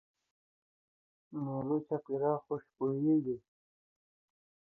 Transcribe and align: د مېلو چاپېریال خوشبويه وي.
د 1.29 1.31
مېلو 1.45 1.77
چاپېریال 1.87 2.37
خوشبويه 2.45 3.15
وي. 3.23 3.37